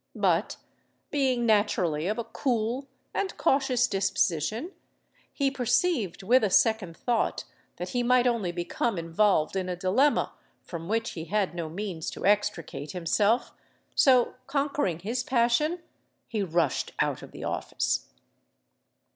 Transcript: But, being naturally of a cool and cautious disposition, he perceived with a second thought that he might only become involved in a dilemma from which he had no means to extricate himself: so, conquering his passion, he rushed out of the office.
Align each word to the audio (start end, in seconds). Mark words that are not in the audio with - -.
But, 0.17 0.57
being 1.11 1.45
naturally 1.45 2.07
of 2.07 2.17
a 2.17 2.23
cool 2.23 2.87
and 3.13 3.37
cautious 3.37 3.85
disposition, 3.87 4.71
he 5.31 5.51
perceived 5.51 6.23
with 6.23 6.43
a 6.43 6.49
second 6.49 6.97
thought 6.97 7.43
that 7.75 7.89
he 7.89 8.01
might 8.01 8.25
only 8.25 8.51
become 8.51 8.97
involved 8.97 9.55
in 9.55 9.69
a 9.69 9.75
dilemma 9.75 10.33
from 10.63 10.87
which 10.87 11.11
he 11.11 11.25
had 11.25 11.53
no 11.53 11.69
means 11.69 12.09
to 12.09 12.25
extricate 12.25 12.93
himself: 12.93 13.51
so, 13.93 14.33
conquering 14.47 14.97
his 14.97 15.23
passion, 15.23 15.83
he 16.27 16.41
rushed 16.41 16.93
out 16.99 17.21
of 17.21 17.31
the 17.31 17.43
office. 17.43 18.07